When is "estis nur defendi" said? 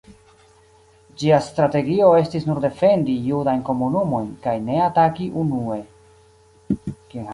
2.21-3.17